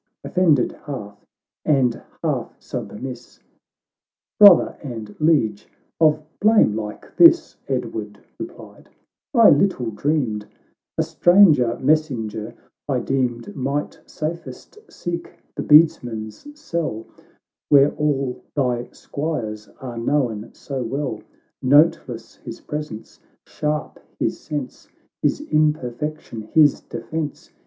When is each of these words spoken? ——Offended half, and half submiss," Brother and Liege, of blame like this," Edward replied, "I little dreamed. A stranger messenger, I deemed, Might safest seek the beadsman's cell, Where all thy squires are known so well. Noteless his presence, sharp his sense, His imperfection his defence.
——Offended 0.23 0.71
half, 0.87 1.23
and 1.63 2.01
half 2.23 2.55
submiss," 2.59 3.39
Brother 4.39 4.75
and 4.81 5.15
Liege, 5.19 5.67
of 5.99 6.23
blame 6.39 6.75
like 6.75 7.15
this," 7.17 7.55
Edward 7.67 8.17
replied, 8.39 8.89
"I 9.35 9.51
little 9.51 9.91
dreamed. 9.91 10.47
A 10.97 11.03
stranger 11.03 11.77
messenger, 11.79 12.55
I 12.89 12.99
deemed, 13.01 13.55
Might 13.55 13.99
safest 14.07 14.79
seek 14.91 15.35
the 15.53 15.61
beadsman's 15.61 16.47
cell, 16.59 17.05
Where 17.69 17.91
all 17.91 18.43
thy 18.55 18.89
squires 18.91 19.67
are 19.81 19.99
known 19.99 20.49
so 20.55 20.81
well. 20.81 21.21
Noteless 21.61 22.37
his 22.37 22.59
presence, 22.61 23.19
sharp 23.45 23.99
his 24.19 24.39
sense, 24.39 24.87
His 25.21 25.41
imperfection 25.41 26.41
his 26.55 26.79
defence. 26.81 27.51